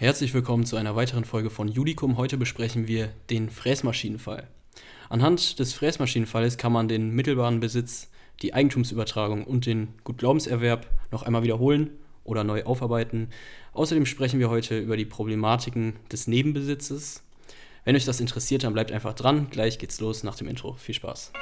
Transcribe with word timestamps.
Herzlich 0.00 0.32
willkommen 0.32 0.64
zu 0.64 0.76
einer 0.76 0.94
weiteren 0.94 1.24
Folge 1.24 1.50
von 1.50 1.66
Judicum. 1.66 2.18
Heute 2.18 2.36
besprechen 2.36 2.86
wir 2.86 3.08
den 3.30 3.50
Fräsmaschinenfall. 3.50 4.46
Anhand 5.08 5.58
des 5.58 5.74
Fräsmaschinenfalles 5.74 6.56
kann 6.56 6.70
man 6.70 6.86
den 6.86 7.10
mittelbaren 7.10 7.58
Besitz, 7.58 8.08
die 8.40 8.54
Eigentumsübertragung 8.54 9.42
und 9.42 9.66
den 9.66 9.88
Gutglaubenserwerb 10.04 10.86
noch 11.10 11.24
einmal 11.24 11.42
wiederholen 11.42 11.90
oder 12.22 12.44
neu 12.44 12.62
aufarbeiten. 12.62 13.30
Außerdem 13.72 14.06
sprechen 14.06 14.38
wir 14.38 14.50
heute 14.50 14.78
über 14.78 14.96
die 14.96 15.04
Problematiken 15.04 15.96
des 16.12 16.28
Nebenbesitzes. 16.28 17.24
Wenn 17.84 17.96
euch 17.96 18.04
das 18.04 18.20
interessiert, 18.20 18.62
dann 18.62 18.74
bleibt 18.74 18.92
einfach 18.92 19.14
dran. 19.14 19.48
Gleich 19.50 19.80
geht's 19.80 19.98
los 19.98 20.22
nach 20.22 20.36
dem 20.36 20.46
Intro. 20.46 20.74
Viel 20.74 20.94
Spaß. 20.94 21.32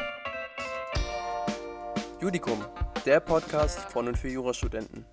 Judicum, 2.23 2.65
der 3.05 3.21
Podcast 3.21 3.81
von 3.93 4.09
und 4.09 4.17
für 4.17 4.31
Jurastudenten. 4.31 5.05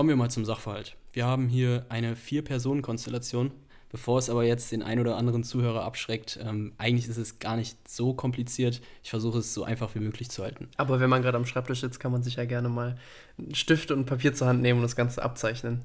Kommen 0.00 0.08
wir 0.08 0.16
mal 0.16 0.30
zum 0.30 0.46
Sachverhalt. 0.46 0.96
Wir 1.12 1.26
haben 1.26 1.46
hier 1.46 1.84
eine 1.90 2.16
Vier-Personen-Konstellation. 2.16 3.50
Bevor 3.90 4.18
es 4.18 4.30
aber 4.30 4.44
jetzt 4.44 4.72
den 4.72 4.82
einen 4.82 5.02
oder 5.02 5.18
anderen 5.18 5.44
Zuhörer 5.44 5.84
abschreckt, 5.84 6.38
ähm, 6.42 6.72
eigentlich 6.78 7.06
ist 7.06 7.18
es 7.18 7.38
gar 7.38 7.54
nicht 7.54 7.86
so 7.86 8.14
kompliziert. 8.14 8.80
Ich 9.02 9.10
versuche 9.10 9.40
es 9.40 9.52
so 9.52 9.62
einfach 9.62 9.94
wie 9.94 9.98
möglich 9.98 10.30
zu 10.30 10.42
halten. 10.42 10.68
Aber 10.78 11.00
wenn 11.00 11.10
man 11.10 11.20
gerade 11.20 11.36
am 11.36 11.44
Schreibtisch 11.44 11.82
sitzt, 11.82 12.00
kann 12.00 12.12
man 12.12 12.22
sich 12.22 12.36
ja 12.36 12.46
gerne 12.46 12.70
mal 12.70 12.96
einen 13.36 13.54
Stift 13.54 13.90
und 13.90 13.98
ein 13.98 14.04
Papier 14.06 14.32
zur 14.32 14.46
Hand 14.46 14.62
nehmen 14.62 14.78
und 14.78 14.84
das 14.84 14.96
Ganze 14.96 15.22
abzeichnen. 15.22 15.82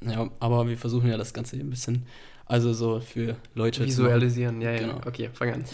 Ja, 0.00 0.28
aber 0.40 0.66
wir 0.66 0.76
versuchen 0.76 1.08
ja 1.08 1.16
das 1.16 1.32
Ganze 1.32 1.54
hier 1.54 1.64
ein 1.64 1.70
bisschen, 1.70 2.06
also 2.46 2.72
so 2.72 2.98
für 2.98 3.36
Leute 3.54 3.84
Visualisieren, 3.84 4.60
ja, 4.60 4.72
ja. 4.72 4.78
Genau. 4.80 5.00
Okay, 5.06 5.30
fang 5.34 5.52
an. 5.52 5.64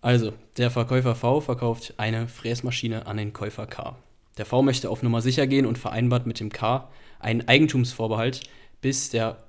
Also, 0.00 0.32
der 0.56 0.70
Verkäufer 0.70 1.14
V 1.14 1.42
verkauft 1.42 1.92
eine 1.98 2.26
Fräsmaschine 2.26 3.06
an 3.06 3.18
den 3.18 3.34
Käufer 3.34 3.66
K. 3.66 3.98
Der 4.38 4.46
V 4.46 4.62
möchte 4.62 4.88
auf 4.88 5.02
Nummer 5.02 5.20
sicher 5.20 5.46
gehen 5.46 5.66
und 5.66 5.78
vereinbart 5.78 6.26
mit 6.26 6.40
dem 6.40 6.50
K 6.50 6.88
einen 7.18 7.46
Eigentumsvorbehalt, 7.46 8.42
bis 8.80 9.10
der 9.10 9.44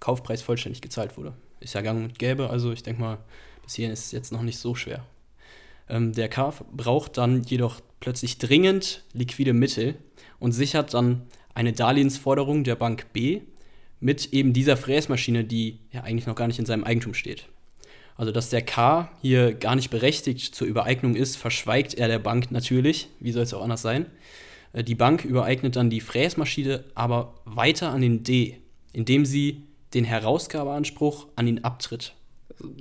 Kaufpreis 0.00 0.42
vollständig 0.42 0.82
gezahlt 0.82 1.16
wurde. 1.16 1.32
Ist 1.60 1.74
ja 1.74 1.80
gang 1.80 2.02
und 2.02 2.18
gäbe, 2.18 2.50
also 2.50 2.72
ich 2.72 2.82
denke 2.82 3.00
mal, 3.00 3.18
bis 3.62 3.76
hierhin 3.76 3.92
ist 3.92 4.06
es 4.06 4.12
jetzt 4.12 4.32
noch 4.32 4.42
nicht 4.42 4.58
so 4.58 4.74
schwer. 4.74 5.06
Ähm, 5.88 6.12
der 6.12 6.28
K 6.28 6.52
braucht 6.72 7.18
dann 7.18 7.44
jedoch 7.44 7.80
plötzlich 8.00 8.38
dringend 8.38 9.04
liquide 9.12 9.52
Mittel 9.52 9.94
und 10.40 10.52
sichert 10.52 10.92
dann 10.92 11.22
eine 11.54 11.72
Darlehensforderung 11.72 12.64
der 12.64 12.74
Bank 12.74 13.12
B 13.12 13.42
mit 14.00 14.32
eben 14.32 14.52
dieser 14.52 14.76
Fräsmaschine, 14.76 15.44
die 15.44 15.78
ja 15.92 16.02
eigentlich 16.02 16.26
noch 16.26 16.34
gar 16.34 16.48
nicht 16.48 16.58
in 16.58 16.66
seinem 16.66 16.82
Eigentum 16.82 17.14
steht. 17.14 17.46
Also, 18.16 18.32
dass 18.32 18.50
der 18.50 18.62
K 18.62 19.10
hier 19.20 19.54
gar 19.54 19.74
nicht 19.74 19.90
berechtigt 19.90 20.54
zur 20.54 20.66
Übereignung 20.66 21.14
ist, 21.14 21.36
verschweigt 21.36 21.94
er 21.94 22.08
der 22.08 22.18
Bank 22.18 22.50
natürlich. 22.50 23.08
Wie 23.20 23.32
soll 23.32 23.42
es 23.42 23.54
auch 23.54 23.62
anders 23.62 23.82
sein? 23.82 24.06
Äh, 24.72 24.84
die 24.84 24.94
Bank 24.94 25.24
übereignet 25.24 25.76
dann 25.76 25.90
die 25.90 26.00
Fräsmaschine 26.00 26.84
aber 26.94 27.34
weiter 27.44 27.90
an 27.90 28.00
den 28.00 28.22
D, 28.22 28.58
indem 28.92 29.24
sie 29.24 29.66
den 29.94 30.04
Herausgabeanspruch 30.04 31.26
an 31.36 31.46
ihn 31.46 31.64
abtritt. 31.64 32.14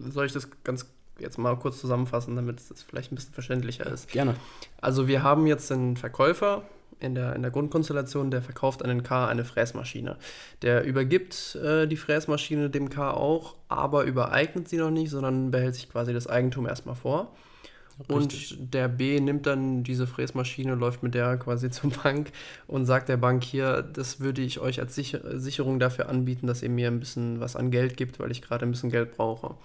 Soll 0.09 0.25
ich 0.25 0.33
das 0.33 0.47
ganz 0.63 0.85
jetzt 1.19 1.37
mal 1.37 1.55
kurz 1.57 1.79
zusammenfassen, 1.79 2.35
damit 2.35 2.59
es 2.59 2.83
vielleicht 2.83 3.11
ein 3.11 3.15
bisschen 3.15 3.33
verständlicher 3.33 3.85
ist? 3.85 4.09
Gerne. 4.09 4.35
Also 4.79 5.07
wir 5.07 5.23
haben 5.23 5.45
jetzt 5.47 5.71
einen 5.71 5.97
Verkäufer 5.97 6.63
in 7.01 7.15
der, 7.15 7.35
in 7.35 7.41
der 7.41 7.51
Grundkonstellation, 7.51 8.31
der 8.31 8.41
verkauft 8.41 8.83
an 8.83 8.89
den 8.89 9.03
K 9.03 9.27
eine 9.27 9.43
Fräsmaschine. 9.43 10.17
Der 10.61 10.83
übergibt 10.83 11.55
äh, 11.55 11.87
die 11.87 11.97
Fräsmaschine 11.97 12.69
dem 12.69 12.89
K 12.89 13.11
auch, 13.11 13.55
aber 13.67 14.03
übereignet 14.03 14.69
sie 14.69 14.77
noch 14.77 14.91
nicht, 14.91 15.09
sondern 15.09 15.51
behält 15.51 15.75
sich 15.75 15.89
quasi 15.89 16.13
das 16.13 16.27
Eigentum 16.27 16.67
erstmal 16.67 16.95
vor. 16.95 17.33
Richtig. 18.09 18.57
Und 18.59 18.73
der 18.73 18.87
B 18.87 19.19
nimmt 19.19 19.45
dann 19.45 19.83
diese 19.83 20.07
Fräsmaschine, 20.07 20.75
läuft 20.75 21.03
mit 21.03 21.13
der 21.13 21.37
quasi 21.37 21.69
zur 21.71 21.91
Bank 21.91 22.31
und 22.67 22.85
sagt 22.85 23.09
der 23.09 23.17
Bank 23.17 23.43
hier, 23.43 23.81
das 23.81 24.19
würde 24.19 24.41
ich 24.41 24.59
euch 24.59 24.79
als 24.79 24.95
Sicher 24.95 25.39
Sicherung 25.39 25.79
dafür 25.79 26.09
anbieten, 26.09 26.47
dass 26.47 26.63
ihr 26.63 26.69
mir 26.69 26.87
ein 26.87 26.99
bisschen 26.99 27.39
was 27.39 27.55
an 27.55 27.71
Geld 27.71 27.97
gibt, 27.97 28.19
weil 28.19 28.31
ich 28.31 28.41
gerade 28.41 28.65
ein 28.65 28.71
bisschen 28.71 28.91
Geld 28.91 29.15
brauche. 29.15 29.55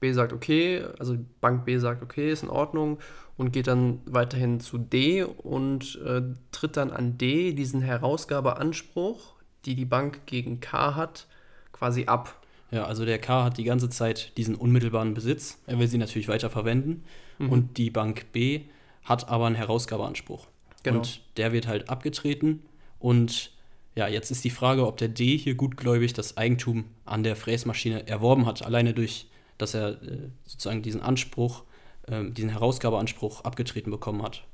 B 0.00 0.12
sagt 0.12 0.32
okay, 0.32 0.84
also 0.98 1.16
Bank 1.40 1.64
B 1.64 1.78
sagt 1.78 2.02
okay, 2.02 2.30
ist 2.30 2.42
in 2.42 2.50
Ordnung 2.50 2.98
und 3.36 3.52
geht 3.52 3.66
dann 3.66 4.00
weiterhin 4.06 4.60
zu 4.60 4.78
D 4.78 5.22
und 5.22 6.00
äh, 6.04 6.22
tritt 6.52 6.76
dann 6.76 6.90
an 6.90 7.18
D 7.18 7.52
diesen 7.52 7.80
Herausgabeanspruch, 7.80 9.34
die 9.64 9.74
die 9.74 9.84
Bank 9.84 10.26
gegen 10.26 10.60
K 10.60 10.94
hat, 10.94 11.26
quasi 11.72 12.06
ab. 12.06 12.40
Ja, 12.70 12.84
also 12.86 13.04
der 13.04 13.18
K 13.18 13.44
hat 13.44 13.58
die 13.58 13.64
ganze 13.64 13.88
Zeit 13.88 14.36
diesen 14.36 14.54
unmittelbaren 14.54 15.14
Besitz. 15.14 15.58
Er 15.66 15.78
will 15.78 15.88
sie 15.88 15.98
natürlich 15.98 16.28
weiter 16.28 16.50
verwenden. 16.50 17.04
Mhm. 17.38 17.50
Und 17.50 17.78
die 17.78 17.90
Bank 17.90 18.32
B 18.32 18.62
hat 19.04 19.28
aber 19.28 19.46
einen 19.46 19.54
Herausgabeanspruch. 19.54 20.46
Genau. 20.82 20.98
Und 20.98 21.20
der 21.36 21.52
wird 21.52 21.66
halt 21.66 21.88
abgetreten. 21.88 22.62
Und 22.98 23.52
ja, 23.94 24.08
jetzt 24.08 24.30
ist 24.30 24.44
die 24.44 24.50
Frage, 24.50 24.86
ob 24.86 24.96
der 24.96 25.08
D 25.08 25.36
hier 25.36 25.54
gutgläubig 25.54 26.12
das 26.14 26.36
Eigentum 26.36 26.84
an 27.04 27.22
der 27.22 27.36
Fräsmaschine 27.36 28.08
erworben 28.08 28.46
hat, 28.46 28.64
alleine 28.64 28.92
durch, 28.92 29.28
dass 29.58 29.74
er 29.74 30.02
äh, 30.02 30.30
sozusagen 30.44 30.82
diesen 30.82 31.00
Anspruch, 31.00 31.64
äh, 32.06 32.30
diesen 32.30 32.50
Herausgabeanspruch 32.50 33.44
abgetreten 33.44 33.90
bekommen 33.90 34.22
hat. 34.22 34.44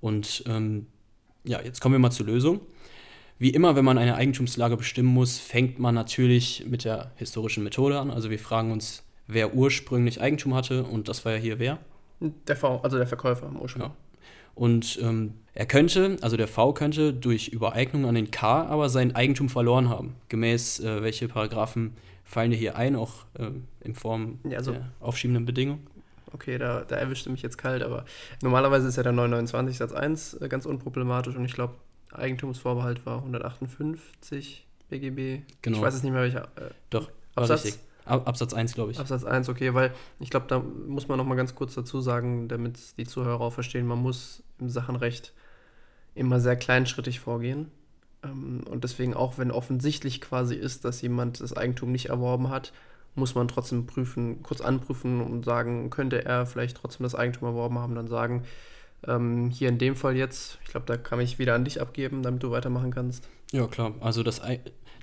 Und 0.00 0.44
ähm, 0.46 0.86
ja, 1.44 1.60
jetzt 1.60 1.80
kommen 1.80 1.94
wir 1.94 1.98
mal 1.98 2.10
zur 2.10 2.26
Lösung. 2.26 2.60
Wie 3.38 3.50
immer, 3.50 3.76
wenn 3.76 3.84
man 3.84 3.98
eine 3.98 4.14
Eigentumslage 4.14 4.76
bestimmen 4.76 5.12
muss, 5.12 5.38
fängt 5.38 5.78
man 5.78 5.94
natürlich 5.94 6.64
mit 6.66 6.84
der 6.84 7.12
historischen 7.16 7.64
Methode 7.64 8.00
an. 8.00 8.10
Also 8.10 8.30
wir 8.30 8.38
fragen 8.38 8.72
uns, 8.72 9.04
wer 9.26 9.54
ursprünglich 9.54 10.20
Eigentum 10.20 10.54
hatte 10.54 10.84
und 10.84 11.08
das 11.08 11.24
war 11.24 11.32
ja 11.32 11.38
hier 11.38 11.58
wer? 11.58 11.78
Der 12.20 12.56
V, 12.56 12.80
also 12.80 12.96
der 12.96 13.06
Verkäufer 13.06 13.46
im 13.46 13.56
Ursprung. 13.60 13.82
Ja. 13.82 13.94
Und 14.54 14.98
ähm, 15.02 15.34
er 15.52 15.66
könnte, 15.66 16.16
also 16.22 16.38
der 16.38 16.48
V 16.48 16.72
könnte 16.72 17.12
durch 17.12 17.48
Übereignung 17.48 18.06
an 18.06 18.14
den 18.14 18.30
K 18.30 18.64
aber 18.64 18.88
sein 18.88 19.14
Eigentum 19.14 19.50
verloren 19.50 19.90
haben. 19.90 20.14
Gemäß 20.30 20.80
äh, 20.80 21.02
welche 21.02 21.28
Paragraphen 21.28 21.92
fallen 22.26 22.50
dir 22.50 22.56
hier 22.56 22.76
ein, 22.76 22.96
auch 22.96 23.24
äh, 23.38 23.50
in 23.80 23.94
Form 23.94 24.40
ja, 24.44 24.58
also, 24.58 24.72
der 24.72 24.90
aufschiebenden 25.00 25.46
Bedingung? 25.46 25.86
Okay, 26.32 26.58
da, 26.58 26.82
da 26.82 26.96
erwischte 26.96 27.30
mich 27.30 27.40
jetzt 27.40 27.56
kalt, 27.56 27.82
aber 27.82 28.04
normalerweise 28.42 28.88
ist 28.88 28.96
ja 28.96 29.02
der 29.02 29.12
929 29.12 29.78
Satz 29.78 29.92
1 29.92 30.34
äh, 30.34 30.48
ganz 30.48 30.66
unproblematisch 30.66 31.36
und 31.36 31.44
ich 31.44 31.54
glaube, 31.54 31.74
Eigentumsvorbehalt 32.12 33.06
war 33.06 33.18
158 33.18 34.66
BGB. 34.88 35.42
Genau. 35.62 35.78
Ich 35.78 35.82
weiß 35.82 35.94
es 35.94 36.02
nicht 36.02 36.12
mehr, 36.12 36.22
welcher. 36.22 36.44
Äh, 36.56 36.70
Doch, 36.90 37.10
Absatz. 37.34 37.64
Richtig. 37.64 37.80
Absatz 38.04 38.54
1, 38.54 38.74
glaube 38.74 38.92
ich. 38.92 39.00
Absatz 39.00 39.24
1, 39.24 39.48
okay, 39.48 39.74
weil 39.74 39.92
ich 40.20 40.30
glaube, 40.30 40.46
da 40.46 40.60
muss 40.60 41.08
man 41.08 41.18
noch 41.18 41.26
mal 41.26 41.34
ganz 41.34 41.56
kurz 41.56 41.74
dazu 41.74 42.00
sagen, 42.00 42.46
damit 42.46 42.78
die 42.98 43.04
Zuhörer 43.04 43.40
auch 43.40 43.52
verstehen, 43.52 43.84
man 43.84 43.98
muss 43.98 44.44
im 44.60 44.68
Sachenrecht 44.68 45.32
immer 46.14 46.38
sehr 46.38 46.54
kleinschrittig 46.54 47.18
vorgehen. 47.18 47.70
Ähm, 48.26 48.62
und 48.68 48.84
deswegen 48.84 49.14
auch, 49.14 49.38
wenn 49.38 49.50
offensichtlich 49.50 50.20
quasi 50.20 50.54
ist, 50.54 50.84
dass 50.84 51.02
jemand 51.02 51.40
das 51.40 51.56
Eigentum 51.56 51.92
nicht 51.92 52.06
erworben 52.06 52.50
hat, 52.50 52.72
muss 53.14 53.34
man 53.34 53.48
trotzdem 53.48 53.86
prüfen, 53.86 54.42
kurz 54.42 54.60
anprüfen 54.60 55.22
und 55.22 55.44
sagen, 55.44 55.88
könnte 55.90 56.24
er 56.24 56.46
vielleicht 56.46 56.76
trotzdem 56.76 57.04
das 57.04 57.14
Eigentum 57.14 57.48
erworben 57.48 57.78
haben, 57.78 57.94
dann 57.94 58.08
sagen, 58.08 58.44
ähm, 59.06 59.50
hier 59.50 59.68
in 59.68 59.78
dem 59.78 59.96
Fall 59.96 60.16
jetzt, 60.16 60.58
ich 60.64 60.70
glaube, 60.70 60.86
da 60.86 60.96
kann 60.96 61.20
ich 61.20 61.38
wieder 61.38 61.54
an 61.54 61.64
dich 61.64 61.80
abgeben, 61.80 62.22
damit 62.22 62.42
du 62.42 62.50
weitermachen 62.50 62.90
kannst. 62.92 63.28
Ja, 63.52 63.66
klar. 63.66 63.94
Also 64.00 64.22
das, 64.22 64.42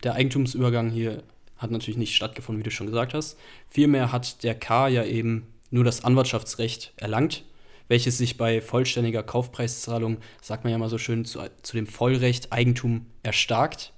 der 0.03 0.13
Eigentumsübergang 0.13 0.91
hier 0.91 1.23
hat 1.57 1.71
natürlich 1.71 1.97
nicht 1.97 2.15
stattgefunden, 2.15 2.59
wie 2.59 2.63
du 2.63 2.71
schon 2.71 2.87
gesagt 2.87 3.13
hast. 3.13 3.37
Vielmehr 3.67 4.11
hat 4.11 4.43
der 4.43 4.55
K 4.55 4.89
ja 4.89 5.03
eben 5.03 5.47
nur 5.71 5.83
das 5.83 6.03
Anwartschaftsrecht 6.03 6.93
erlangt, 6.97 7.45
welches 7.87 8.17
sich 8.17 8.37
bei 8.37 8.61
vollständiger 8.61 9.23
Kaufpreiszahlung, 9.23 10.17
sagt 10.41 10.63
man 10.63 10.71
ja 10.71 10.77
mal 10.77 10.89
so 10.89 10.97
schön, 10.97 11.25
zu, 11.25 11.39
zu 11.61 11.75
dem 11.75 11.87
Vollrecht 11.87 12.51
Eigentum 12.51 13.05
erstarkt. 13.23 13.93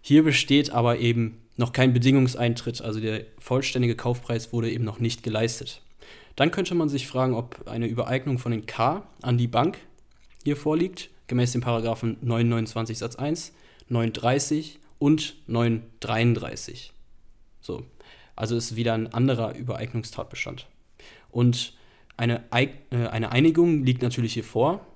Hier 0.00 0.22
besteht 0.22 0.70
aber 0.70 0.98
eben 0.98 1.38
noch 1.56 1.72
kein 1.72 1.92
Bedingungseintritt, 1.92 2.80
also 2.82 3.00
der 3.00 3.24
vollständige 3.38 3.94
Kaufpreis 3.94 4.52
wurde 4.52 4.70
eben 4.70 4.84
noch 4.84 4.98
nicht 4.98 5.22
geleistet. 5.22 5.82
Dann 6.36 6.50
könnte 6.50 6.74
man 6.74 6.88
sich 6.88 7.06
fragen, 7.06 7.34
ob 7.34 7.68
eine 7.68 7.86
Übereignung 7.86 8.38
von 8.38 8.52
den 8.52 8.66
K 8.66 9.06
an 9.20 9.36
die 9.36 9.48
Bank 9.48 9.78
hier 10.44 10.56
vorliegt, 10.56 11.10
gemäß 11.26 11.52
den 11.52 11.60
Paragraphen 11.60 12.16
929 12.22 12.98
Satz 12.98 13.16
1, 13.16 13.52
930 13.88 14.78
und 14.98 15.36
933. 15.46 16.92
So, 17.60 17.84
also 18.34 18.56
ist 18.56 18.76
wieder 18.76 18.94
ein 18.94 19.12
anderer 19.12 19.54
Übereignungstatbestand. 19.54 20.66
Und 21.30 21.74
eine, 22.16 22.42
äh, 22.50 22.68
eine 22.90 23.32
Einigung 23.32 23.84
liegt 23.84 24.02
natürlich 24.02 24.34
hier 24.34 24.44
vor, 24.44 24.86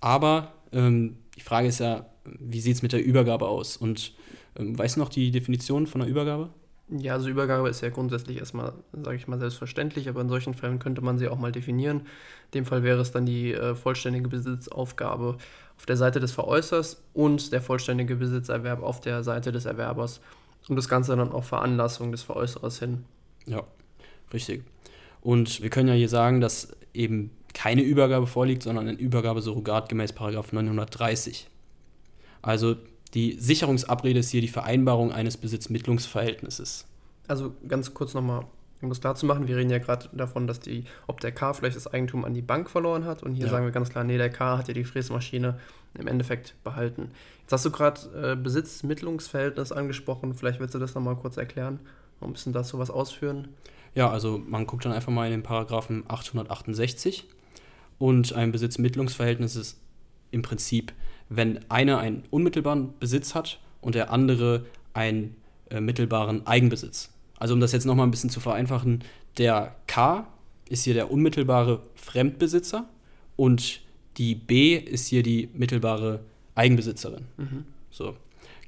aber 0.00 0.52
ähm, 0.72 1.18
die 1.36 1.42
Frage 1.42 1.68
ist 1.68 1.80
ja, 1.80 2.06
wie 2.24 2.60
sieht 2.60 2.76
es 2.76 2.82
mit 2.82 2.92
der 2.92 3.04
Übergabe 3.04 3.48
aus? 3.48 3.76
Und 3.76 4.12
ähm, 4.56 4.78
weißt 4.78 4.96
du 4.96 5.00
noch 5.00 5.08
die 5.08 5.30
Definition 5.30 5.86
von 5.86 6.00
der 6.00 6.10
Übergabe? 6.10 6.50
Ja, 6.88 7.14
also 7.14 7.28
Übergabe 7.28 7.68
ist 7.70 7.80
ja 7.80 7.88
grundsätzlich 7.88 8.38
erstmal, 8.38 8.74
sage 8.92 9.16
ich 9.16 9.26
mal, 9.26 9.38
selbstverständlich, 9.38 10.08
aber 10.08 10.20
in 10.20 10.28
solchen 10.28 10.52
Fällen 10.52 10.78
könnte 10.78 11.00
man 11.00 11.16
sie 11.16 11.28
auch 11.28 11.38
mal 11.38 11.52
definieren. 11.52 12.00
In 12.00 12.50
dem 12.54 12.64
Fall 12.66 12.82
wäre 12.82 13.00
es 13.00 13.12
dann 13.12 13.24
die 13.24 13.52
äh, 13.52 13.74
vollständige 13.74 14.28
Besitzaufgabe 14.28 15.38
auf 15.76 15.86
der 15.86 15.96
Seite 15.96 16.20
des 16.20 16.32
Veräußers 16.32 17.02
und 17.14 17.52
der 17.52 17.62
vollständige 17.62 18.16
Besitzerwerb 18.16 18.82
auf 18.82 19.00
der 19.00 19.22
Seite 19.22 19.52
des 19.52 19.64
Erwerbers. 19.64 20.20
Und 20.68 20.76
das 20.76 20.88
Ganze 20.88 21.16
dann 21.16 21.32
auch 21.32 21.44
Veranlassung 21.44 22.12
des 22.12 22.22
Veräußerers 22.22 22.78
hin. 22.78 23.04
Ja, 23.46 23.64
richtig. 24.32 24.62
Und 25.22 25.62
wir 25.62 25.70
können 25.70 25.88
ja 25.88 25.94
hier 25.94 26.08
sagen, 26.08 26.40
dass 26.40 26.76
eben 26.92 27.30
keine 27.54 27.82
Übergabe 27.82 28.26
vorliegt, 28.26 28.62
sondern 28.62 28.88
ein 28.88 28.98
Übergabesurrogat 28.98 29.88
gemäß 29.88 30.14
930. 30.14 31.48
Also 32.42 32.76
die 33.14 33.38
Sicherungsabrede 33.38 34.20
ist 34.20 34.30
hier 34.30 34.40
die 34.40 34.48
Vereinbarung 34.48 35.12
eines 35.12 35.36
Besitzmittlungsverhältnisses. 35.36 36.86
Also 37.28 37.54
ganz 37.68 37.94
kurz 37.94 38.14
nochmal, 38.14 38.46
um 38.80 38.88
das 38.88 39.00
klar 39.00 39.14
zu 39.14 39.26
machen, 39.26 39.46
wir 39.46 39.56
reden 39.56 39.70
ja 39.70 39.78
gerade 39.78 40.08
davon, 40.12 40.46
dass 40.46 40.60
die, 40.60 40.84
ob 41.06 41.20
der 41.20 41.30
K 41.32 41.52
vielleicht 41.52 41.76
das 41.76 41.86
Eigentum 41.86 42.24
an 42.24 42.34
die 42.34 42.42
Bank 42.42 42.68
verloren 42.68 43.04
hat 43.04 43.22
und 43.22 43.34
hier 43.34 43.46
ja. 43.46 43.50
sagen 43.50 43.64
wir 43.64 43.72
ganz 43.72 43.90
klar, 43.90 44.02
nee, 44.02 44.18
der 44.18 44.30
K 44.30 44.58
hat 44.58 44.68
ja 44.68 44.74
die 44.74 44.84
Fräsmaschine 44.84 45.60
im 45.94 46.06
Endeffekt 46.08 46.54
behalten. 46.64 47.10
Jetzt 47.42 47.52
hast 47.52 47.64
du 47.66 47.70
gerade 47.70 48.32
äh, 48.32 48.36
Besitzmittlungsverhältnis 48.36 49.72
angesprochen, 49.72 50.34
vielleicht 50.34 50.58
willst 50.58 50.74
du 50.74 50.78
das 50.78 50.94
nochmal 50.94 51.16
kurz 51.16 51.36
erklären, 51.36 51.80
ein 52.20 52.32
bisschen 52.32 52.52
dazu 52.52 52.78
was 52.78 52.90
ausführen. 52.90 53.48
Ja, 53.94 54.10
also 54.10 54.42
man 54.46 54.66
guckt 54.66 54.84
dann 54.84 54.92
einfach 54.92 55.12
mal 55.12 55.26
in 55.26 55.32
den 55.32 55.42
Paragraphen 55.42 56.04
868 56.08 57.24
und 57.98 58.32
ein 58.32 58.52
Besitzmittlungsverhältnis 58.52 59.56
ist 59.56 59.78
im 60.30 60.42
Prinzip 60.42 60.92
wenn 61.36 61.60
einer 61.70 61.98
einen 61.98 62.24
unmittelbaren 62.30 62.94
Besitz 62.98 63.34
hat 63.34 63.58
und 63.80 63.94
der 63.94 64.10
andere 64.10 64.66
einen 64.92 65.36
äh, 65.70 65.80
mittelbaren 65.80 66.46
Eigenbesitz. 66.46 67.10
Also 67.38 67.54
um 67.54 67.60
das 67.60 67.72
jetzt 67.72 67.86
nochmal 67.86 68.06
ein 68.06 68.10
bisschen 68.10 68.30
zu 68.30 68.40
vereinfachen, 68.40 69.02
der 69.38 69.74
K 69.86 70.26
ist 70.68 70.84
hier 70.84 70.94
der 70.94 71.10
unmittelbare 71.10 71.82
Fremdbesitzer 71.94 72.88
und 73.36 73.80
die 74.18 74.34
B 74.34 74.76
ist 74.76 75.06
hier 75.08 75.22
die 75.22 75.48
mittelbare 75.54 76.20
Eigenbesitzerin. 76.54 77.24
Mhm. 77.38 77.64
So. 77.90 78.16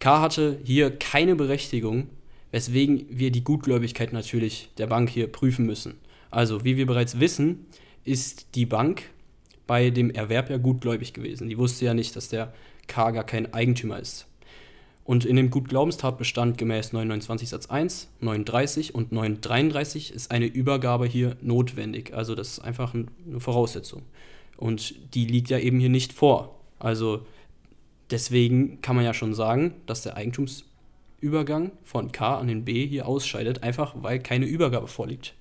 K 0.00 0.20
hatte 0.20 0.58
hier 0.64 0.90
keine 0.90 1.36
Berechtigung, 1.36 2.08
weswegen 2.54 3.06
wir 3.08 3.32
die 3.32 3.42
Gutgläubigkeit 3.42 4.12
natürlich 4.12 4.68
der 4.78 4.86
Bank 4.86 5.10
hier 5.10 5.26
prüfen 5.26 5.66
müssen. 5.66 5.94
Also, 6.30 6.64
wie 6.64 6.76
wir 6.76 6.86
bereits 6.86 7.18
wissen, 7.18 7.66
ist 8.04 8.54
die 8.54 8.64
Bank 8.64 9.10
bei 9.66 9.90
dem 9.90 10.08
Erwerb 10.10 10.50
ja 10.50 10.56
gutgläubig 10.56 11.12
gewesen. 11.14 11.48
Die 11.48 11.58
wusste 11.58 11.84
ja 11.84 11.94
nicht, 11.94 12.14
dass 12.14 12.28
der 12.28 12.54
K 12.86 13.10
gar 13.10 13.24
kein 13.24 13.52
Eigentümer 13.52 13.98
ist. 13.98 14.28
Und 15.02 15.24
in 15.24 15.34
dem 15.34 15.50
Gutglaubenstatbestand 15.50 16.56
gemäß 16.56 16.92
929 16.92 17.48
Satz 17.48 17.66
1, 17.66 18.08
930 18.20 18.94
und 18.94 19.10
933 19.10 20.14
ist 20.14 20.30
eine 20.30 20.46
Übergabe 20.46 21.06
hier 21.06 21.36
notwendig. 21.42 22.14
Also 22.14 22.36
das 22.36 22.50
ist 22.50 22.58
einfach 22.60 22.94
eine 22.94 23.40
Voraussetzung. 23.40 24.02
Und 24.56 24.94
die 25.14 25.26
liegt 25.26 25.50
ja 25.50 25.58
eben 25.58 25.80
hier 25.80 25.88
nicht 25.88 26.12
vor. 26.12 26.60
Also 26.78 27.26
deswegen 28.12 28.80
kann 28.80 28.94
man 28.94 29.04
ja 29.04 29.12
schon 29.12 29.34
sagen, 29.34 29.74
dass 29.86 30.02
der 30.02 30.16
Eigentumsübergang 31.24 31.72
von 31.82 32.12
K 32.12 32.38
an 32.38 32.48
den 32.48 32.64
B 32.64 32.86
hier 32.86 33.08
ausscheidet, 33.08 33.62
einfach 33.62 33.94
weil 33.96 34.20
keine 34.20 34.46
Übergabe 34.46 34.86
vorliegt. 34.86 35.34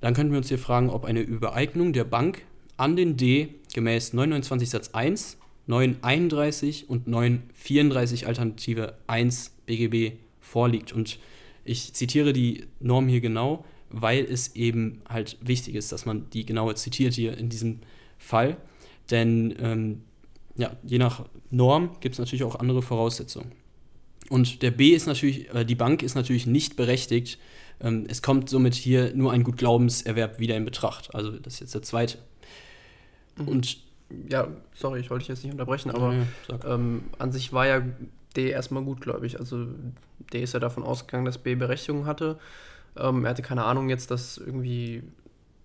Dann 0.00 0.14
könnten 0.14 0.32
wir 0.32 0.38
uns 0.38 0.48
hier 0.48 0.58
fragen, 0.58 0.88
ob 0.88 1.04
eine 1.04 1.20
Übereignung 1.20 1.92
der 1.92 2.04
Bank 2.04 2.42
an 2.76 2.96
den 2.96 3.16
D 3.16 3.54
gemäß 3.74 4.14
929 4.14 4.70
Satz 4.70 4.90
1, 4.94 5.36
931 5.66 6.88
und 6.88 7.06
934 7.06 8.26
Alternative 8.26 8.94
1 9.06 9.50
BGB 9.66 10.16
vorliegt. 10.40 10.92
Und 10.92 11.18
ich 11.64 11.92
zitiere 11.92 12.32
die 12.32 12.64
Norm 12.80 13.08
hier 13.08 13.20
genau, 13.20 13.64
weil 13.90 14.24
es 14.24 14.56
eben 14.56 15.02
halt 15.08 15.36
wichtig 15.42 15.74
ist, 15.74 15.92
dass 15.92 16.06
man 16.06 16.30
die 16.30 16.46
genaue 16.46 16.74
zitiert 16.76 17.12
hier 17.12 17.36
in 17.36 17.50
diesem 17.50 17.80
Fall. 18.18 18.56
Denn 19.10 19.54
ähm, 19.60 20.02
ja, 20.56 20.70
je 20.82 20.98
nach 20.98 21.26
Norm 21.50 21.96
gibt 22.00 22.14
es 22.14 22.18
natürlich 22.18 22.44
auch 22.44 22.56
andere 22.56 22.80
Voraussetzungen. 22.80 23.59
Und 24.30 24.62
der 24.62 24.70
B 24.70 24.90
ist 24.90 25.06
natürlich, 25.06 25.52
äh, 25.52 25.64
die 25.64 25.74
Bank 25.74 26.02
ist 26.02 26.14
natürlich 26.14 26.46
nicht 26.46 26.76
berechtigt. 26.76 27.38
Ähm, 27.80 28.06
es 28.08 28.22
kommt 28.22 28.48
somit 28.48 28.74
hier 28.74 29.12
nur 29.12 29.32
ein 29.32 29.42
Gutglaubenserwerb 29.42 30.38
wieder 30.38 30.56
in 30.56 30.64
Betracht. 30.64 31.14
Also 31.14 31.32
das 31.32 31.54
ist 31.54 31.60
jetzt 31.60 31.74
der 31.74 31.82
zweite. 31.82 32.18
Mhm. 33.36 33.48
Und 33.48 33.78
ja, 34.28 34.46
sorry, 34.72 35.00
ich 35.00 35.10
wollte 35.10 35.22
dich 35.22 35.28
jetzt 35.28 35.42
nicht 35.42 35.52
unterbrechen, 35.52 35.90
aber 35.90 36.14
ja, 36.48 36.74
ähm, 36.74 37.04
an 37.18 37.32
sich 37.32 37.52
war 37.52 37.66
ja 37.66 37.82
D 38.36 38.50
erstmal 38.50 38.84
gutgläubig. 38.84 39.40
Also 39.40 39.66
D 40.32 40.42
ist 40.42 40.54
ja 40.54 40.60
davon 40.60 40.84
ausgegangen, 40.84 41.24
dass 41.24 41.38
B 41.38 41.56
Berechtigung 41.56 42.06
hatte. 42.06 42.38
Ähm, 42.96 43.24
er 43.24 43.30
hatte 43.30 43.42
keine 43.42 43.64
Ahnung 43.64 43.88
jetzt, 43.88 44.12
dass 44.12 44.38
irgendwie 44.38 45.02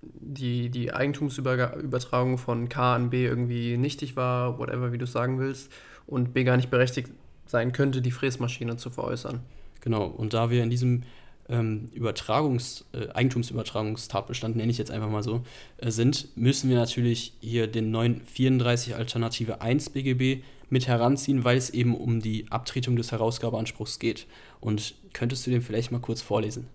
die, 0.01 0.71
die 0.71 0.91
Eigentumsübertragung 0.91 2.39
von 2.39 2.67
K 2.67 2.95
an 2.95 3.11
B 3.11 3.25
irgendwie 3.25 3.77
nichtig 3.77 4.15
war, 4.15 4.57
whatever, 4.57 4.91
wie 4.91 4.97
du 4.97 5.05
sagen 5.05 5.39
willst, 5.39 5.71
und 6.07 6.33
B 6.33 6.43
gar 6.43 6.57
nicht 6.57 6.71
berechtigt 6.71 7.11
sein 7.45 7.71
könnte, 7.71 8.01
die 8.01 8.11
Fräsmaschine 8.11 8.77
zu 8.77 8.89
veräußern. 8.89 9.41
Genau, 9.81 10.05
und 10.05 10.33
da 10.33 10.49
wir 10.49 10.63
in 10.63 10.69
diesem 10.69 11.03
ähm, 11.47 11.89
Übertragungs-, 11.93 12.85
äh, 12.93 13.09
Eigentumsübertragungstatbestand, 13.13 14.55
nenne 14.55 14.71
ich 14.71 14.77
jetzt 14.77 14.91
einfach 14.91 15.09
mal 15.09 15.23
so, 15.23 15.43
äh, 15.77 15.91
sind, 15.91 16.35
müssen 16.35 16.69
wir 16.69 16.77
natürlich 16.77 17.33
hier 17.39 17.67
den 17.67 17.91
934 17.91 18.95
Alternative 18.95 19.61
1 19.61 19.91
BGB 19.91 20.43
mit 20.69 20.87
heranziehen, 20.87 21.43
weil 21.43 21.57
es 21.57 21.69
eben 21.69 21.95
um 21.95 22.21
die 22.21 22.47
Abtretung 22.49 22.95
des 22.95 23.11
Herausgabeanspruchs 23.11 23.99
geht. 23.99 24.25
Und 24.59 24.95
könntest 25.13 25.45
du 25.45 25.51
den 25.51 25.61
vielleicht 25.61 25.91
mal 25.91 26.01
kurz 26.01 26.21
vorlesen? 26.21 26.67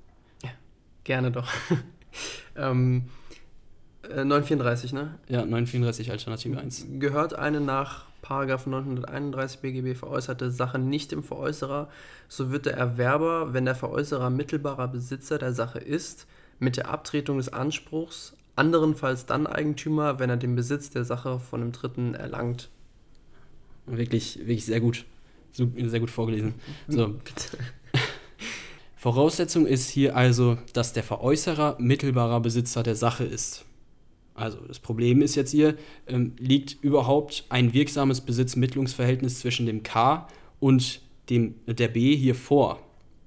Ja, 0.45 0.51
gerne 1.03 1.33
doch. 1.33 1.49
ähm, 2.57 3.09
äh, 4.05 4.25
934, 4.25 4.93
ne? 4.93 5.19
Ja, 5.29 5.39
934 5.39 6.11
Alternative 6.13 6.59
1. 6.59 6.87
Gehört 6.99 7.35
eine 7.35 7.61
nach 7.61 8.10
931 8.23 9.61
BGB 9.61 9.97
veräußerte 9.97 10.51
Sache 10.51 10.79
nicht 10.79 11.13
dem 11.13 11.23
Veräußerer, 11.23 11.89
so 12.29 12.51
wird 12.51 12.67
der 12.67 12.77
Erwerber, 12.77 13.53
wenn 13.53 13.65
der 13.65 13.75
Veräußerer 13.75 14.31
mittelbarer 14.31 14.89
Besitzer 14.89 15.39
der 15.39 15.53
Sache 15.53 15.79
ist, 15.79 16.27
mit 16.59 16.77
der 16.77 16.89
Abtretung 16.89 17.39
des 17.39 17.53
Anspruchs, 17.53 18.37
anderenfalls 18.57 19.27
dann 19.27 19.47
Eigentümer, 19.47 20.19
wenn 20.19 20.31
er 20.31 20.37
den 20.37 20.55
Besitz 20.55 20.91
der 20.91 21.05
Sache 21.05 21.41
von 21.41 21.63
einem 21.63 21.73
Dritten 21.73 22.15
erlangt. 22.15 22.69
Wirklich, 23.87 24.39
wirklich 24.39 24.67
sehr 24.67 24.81
gut. 24.81 25.05
Sehr 25.53 26.01
gut 26.01 26.11
vorgelesen. 26.11 26.55
So. 26.87 27.17
Voraussetzung 28.97 29.67
ist 29.67 29.89
hier 29.89 30.15
also, 30.15 30.59
dass 30.75 30.93
der 30.93 31.03
Veräußerer 31.03 31.77
mittelbarer 31.81 32.41
Besitzer 32.41 32.83
der 32.83 32.95
Sache 32.95 33.25
ist. 33.25 33.65
Also 34.41 34.59
das 34.67 34.79
Problem 34.79 35.21
ist 35.21 35.35
jetzt 35.35 35.51
hier, 35.51 35.77
ähm, 36.07 36.33
liegt 36.39 36.83
überhaupt 36.83 37.45
ein 37.51 37.75
wirksames 37.75 38.23
Besitzmittlungsverhältnis 38.23 39.41
zwischen 39.41 39.67
dem 39.67 39.83
K 39.83 40.27
und 40.61 41.03
dem, 41.29 41.55
der 41.67 41.89
B 41.89 42.17
hier 42.17 42.35
vor? 42.35 42.81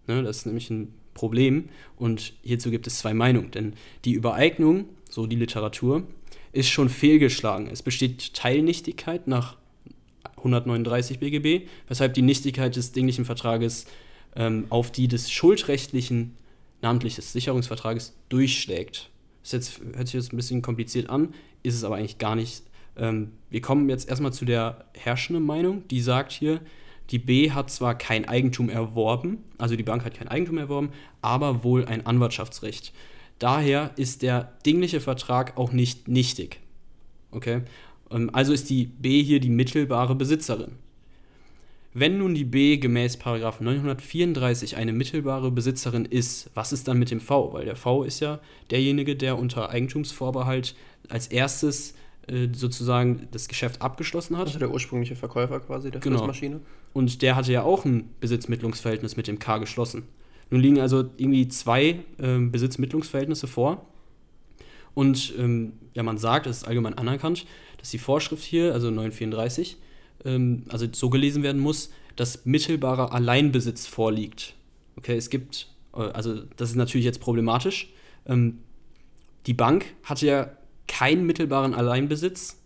Ne, 0.08 0.24
das 0.24 0.38
ist 0.38 0.46
nämlich 0.48 0.70
ein 0.72 0.94
Problem 1.14 1.70
und 1.98 2.34
hierzu 2.42 2.72
gibt 2.72 2.88
es 2.88 2.98
zwei 2.98 3.14
Meinungen, 3.14 3.52
denn 3.52 3.74
die 4.06 4.14
Übereignung, 4.14 4.86
so 5.10 5.28
die 5.28 5.36
Literatur, 5.36 6.04
ist 6.52 6.70
schon 6.70 6.90
fehlgeschlagen. 6.90 7.68
Es 7.68 7.84
besteht 7.84 8.34
Teilnichtigkeit 8.34 9.28
nach 9.28 9.58
139 10.38 11.20
BGB, 11.20 11.68
weshalb 11.88 12.16
die 12.16 12.24
Nichtigkeit 12.24 12.76
des 12.76 12.92
dinglichen 12.92 13.26
Vertrages 13.26 13.86
ähm, 14.36 14.66
auf 14.70 14.92
die 14.92 15.08
des 15.08 15.32
schuldrechtlichen, 15.32 16.36
namentlich 16.82 17.16
des 17.16 17.34
Sicherungsvertrages, 17.34 18.16
durchschlägt. 18.30 19.10
Das 19.44 19.52
jetzt, 19.52 19.82
hört 19.96 20.08
sich 20.08 20.16
jetzt 20.16 20.34
ein 20.34 20.38
bisschen 20.38 20.62
kompliziert 20.62 21.10
an, 21.10 21.34
ist 21.62 21.76
es 21.76 21.84
aber 21.84 21.98
eigentlich 21.98 22.18
gar 22.18 22.36
nicht. 22.36 22.64
Ähm, 22.98 23.34
wir 23.50 23.62
kommen 23.62 23.90
jetzt 23.90 24.10
erstmal 24.10 24.34
zu 24.34 24.46
der 24.46 24.86
herrschenden 24.94 25.46
Meinung, 25.46 25.88
die 25.90 26.02
sagt 26.02 26.32
hier, 26.32 26.62
die 27.10 27.20
B 27.20 27.52
hat 27.52 27.70
zwar 27.70 27.98
kein 27.98 28.28
Eigentum 28.28 28.70
erworben, 28.70 29.44
also 29.58 29.76
die 29.76 29.84
Bank 29.84 30.06
hat 30.06 30.16
kein 30.16 30.28
Eigentum 30.30 30.58
erworben, 30.58 30.92
aber 31.22 31.64
wohl 31.64 31.86
ein 31.86 32.06
Anwartschaftsrecht. 32.06 32.94
Daher 33.40 33.92
ist 33.98 34.22
der 34.22 34.54
dingliche 34.66 35.02
Vertrag 35.02 35.58
auch 35.58 35.72
nicht 35.72 36.08
nichtig. 36.08 36.60
Okay? 37.32 37.64
Ähm, 38.10 38.30
also 38.34 38.54
ist 38.54 38.70
die 38.70 38.86
B 38.86 39.22
hier 39.22 39.40
die 39.40 39.50
mittelbare 39.50 40.16
Besitzerin. 40.16 40.74
Wenn 41.94 42.18
nun 42.18 42.34
die 42.34 42.44
B 42.44 42.78
gemäß 42.78 43.20
934 43.24 44.78
eine 44.78 44.94
mittelbare 44.94 45.52
Besitzerin 45.52 46.06
ist, 46.06 46.50
was 46.56 46.74
ist 46.74 46.88
dann 46.88 46.98
mit 46.98 47.12
dem 47.12 47.20
V? 47.20 47.54
Weil 47.54 47.66
der 47.66 47.76
V 47.76 48.04
ist 48.04 48.20
ja 48.20 48.40
derjenige, 48.72 49.16
der 49.16 49.38
unter 49.38 49.70
Eigentumsvorbehalt 49.70 50.76
als 51.10 51.28
erstes 51.28 51.94
äh, 52.28 52.48
sozusagen 52.52 53.28
das 53.32 53.48
Geschäft 53.48 53.82
abgeschlossen 53.82 54.38
hat. 54.38 54.48
Also 54.48 54.60
der 54.60 54.72
ursprüngliche 54.72 55.16
Verkäufer 55.16 55.60
quasi 55.60 55.92
der 55.92 56.02
genau. 56.02 56.26
Maschine. 56.26 56.62
Und 56.94 57.22
der 57.22 57.36
hatte 57.36 57.52
ja 57.52 57.64
auch 57.64 57.86
ein 57.86 58.10
Besitzmittlungsverhältnis 58.20 59.16
mit 59.16 59.28
dem 59.28 59.38
K 59.38 59.60
geschlossen. 59.60 60.04
Nun 60.50 60.62
liegen 60.62 60.80
also 60.80 61.10
irgendwie 61.18 61.48
zwei 61.48 62.00
äh, 62.18 62.40
Besitzmittlungsverhältnisse 62.40 63.48
vor. 63.48 63.86
Und 64.96 65.34
ähm, 65.38 65.74
ja, 65.94 66.04
man 66.04 66.18
sagt, 66.18 66.48
es 66.48 66.58
ist 66.58 66.64
allgemein 66.68 66.94
anerkannt, 66.96 67.46
dass 67.78 67.90
die 67.92 67.98
Vorschrift 67.98 68.44
hier, 68.44 68.74
also 68.74 68.90
934, 68.90 69.78
ähm, 70.26 70.64
also 70.70 70.88
so 70.92 71.10
gelesen 71.10 71.44
werden 71.44 71.62
muss, 71.62 71.92
dass 72.16 72.46
mittelbarer 72.46 73.14
Alleinbesitz 73.14 73.88
vorliegt. 73.88 74.56
Okay, 74.96 75.16
es 75.16 75.30
gibt, 75.30 75.68
äh, 75.96 76.02
also 76.02 76.42
das 76.58 76.70
ist 76.70 76.76
natürlich 76.76 77.06
jetzt 77.06 77.22
problematisch. 77.22 77.92
Ähm, 78.26 78.60
die 79.46 79.54
Bank 79.54 79.86
hatte 80.04 80.26
ja 80.26 80.52
keinen 80.88 81.26
mittelbaren 81.26 81.74
Alleinbesitz, 81.74 82.60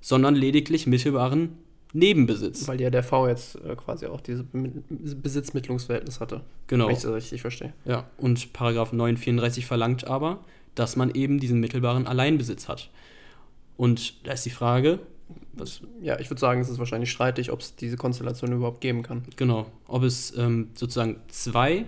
sondern 0.00 0.34
lediglich 0.34 0.86
mittelbaren 0.86 1.58
Nebenbesitz. 1.92 2.66
Weil 2.66 2.80
ja 2.80 2.90
der 2.90 3.04
V 3.04 3.28
jetzt 3.28 3.56
äh, 3.56 3.76
quasi 3.76 4.06
auch 4.06 4.20
dieses 4.20 4.44
Besitzmittlungsverhältnis 4.52 6.20
hatte. 6.20 6.42
Genau. 6.66 6.88
Wenn 6.88 6.96
ich 6.96 7.02
das 7.02 7.12
richtig 7.12 7.40
verstehe. 7.40 7.72
Ja, 7.84 8.10
und 8.18 8.52
Paragraph 8.52 8.92
934 8.92 9.64
verlangt 9.64 10.06
aber, 10.06 10.44
dass 10.74 10.96
man 10.96 11.14
eben 11.14 11.38
diesen 11.38 11.60
mittelbaren 11.60 12.06
Alleinbesitz 12.06 12.68
hat. 12.68 12.90
Und 13.76 14.26
da 14.26 14.32
ist 14.32 14.44
die 14.44 14.50
Frage, 14.50 14.98
was, 15.52 15.80
ja, 16.00 16.18
ich 16.18 16.30
würde 16.30 16.40
sagen, 16.40 16.60
es 16.60 16.68
ist 16.68 16.78
wahrscheinlich 16.78 17.10
streitig, 17.10 17.50
ob 17.50 17.60
es 17.60 17.76
diese 17.76 17.96
Konstellation 17.96 18.52
überhaupt 18.52 18.80
geben 18.80 19.02
kann. 19.02 19.22
Genau, 19.36 19.66
ob 19.86 20.02
es 20.02 20.36
ähm, 20.36 20.70
sozusagen 20.74 21.20
zwei 21.28 21.86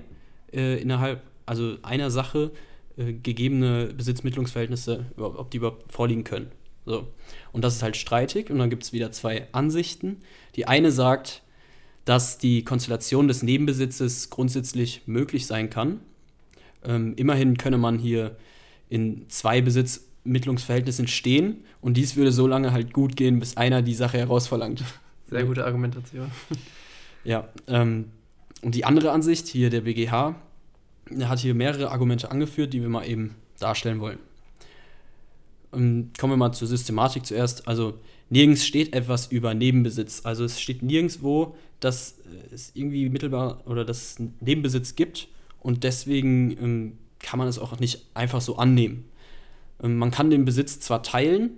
äh, 0.53 0.81
innerhalb, 0.81 1.23
also 1.47 1.77
einer 1.83 2.11
Sache 2.11 2.53
äh, 2.97 3.13
gegebene 3.13 3.93
Besitzmittlungsverhältnisse, 3.95 5.07
ob 5.17 5.51
die 5.51 5.59
überhaupt 5.59 5.93
vorliegen 5.93 6.25
können. 6.25 6.51
So. 6.87 7.09
Und 7.53 7.65
das 7.65 7.77
ist 7.77 7.83
halt 7.83 7.97
streitig 7.97 8.51
und 8.51 8.59
dann 8.59 8.71
gibt 8.71 8.85
es 8.85 8.93
wieder 8.93 9.11
zwei 9.11 9.49
Ansichten. 9.53 10.19
Die 10.55 10.67
eine 10.67 10.93
sagt, 10.93 11.43
dass 12.05 12.39
die 12.39 12.63
Konstellation 12.63 13.27
des 13.27 13.43
Nebenbesitzes 13.43 14.31
grundsätzlich 14.31 15.03
möglich 15.07 15.47
sein 15.47 15.69
kann. 15.69 16.01
Ähm, 16.85 17.15
immerhin 17.17 17.59
könne 17.59 17.79
man 17.79 17.99
hier 17.99 18.37
in 18.89 19.29
zwei 19.29 19.61
Besitzmittlungsverhältnissen 20.27 21.09
stehen 21.09 21.65
und 21.81 21.97
dies 21.97 22.17
würde 22.17 22.33
so 22.33 22.47
lange 22.47 22.73
halt 22.73 22.93
gut 22.93 23.17
gehen, 23.17 23.39
bis 23.39 23.57
einer 23.57 23.83
die 23.83 23.95
Sache 23.95 24.19
herausverlangt. 24.19 24.85
Sehr 25.31 25.45
gute 25.45 25.65
Argumentation. 25.65 26.31
Ja, 27.25 27.49
ähm, 27.67 28.05
und 28.63 28.77
die 28.77 28.85
andere 28.85 29.11
Ansicht, 29.11 29.49
hier 29.49 29.69
der 29.69 29.81
BGH, 29.81 30.37
er 31.11 31.29
hat 31.29 31.41
hier 31.41 31.57
mehrere 31.57 31.91
Argumente 31.91 32.31
angeführt, 32.31 32.73
die 32.73 32.81
wir 32.83 32.89
mal 32.89 33.05
eben 33.05 33.35
darstellen 33.59 33.99
wollen. 33.99 34.21
Ähm, 35.73 36.11
kommen 36.17 36.35
wir 36.35 36.37
mal 36.37 36.53
zur 36.53 36.69
Systematik 36.69 37.27
zuerst. 37.27 37.67
Also 37.67 37.99
nirgends 38.31 38.65
steht 38.65 38.95
etwas 38.95 39.27
über 39.27 39.55
Nebenbesitz. 39.55 40.21
Also 40.23 40.45
es 40.45 40.61
steht 40.61 40.85
nirgendwo, 40.85 41.57
dass 41.81 42.19
es 42.53 42.71
irgendwie 42.75 43.09
mittelbar 43.09 43.61
oder 43.67 43.85
dass 43.85 44.03
es 44.21 44.27
Nebenbesitz 44.39 44.95
gibt 44.95 45.27
und 45.59 45.83
deswegen 45.83 46.53
ähm, 46.63 46.99
kann 47.19 47.41
man 47.41 47.49
es 47.49 47.59
auch 47.59 47.81
nicht 47.81 48.07
einfach 48.15 48.41
so 48.41 48.55
annehmen. 48.57 49.05
Ähm, 49.83 49.97
man 49.97 50.11
kann 50.11 50.31
den 50.31 50.45
Besitz 50.45 50.81
zwar 50.81 51.03
teilen, 51.03 51.51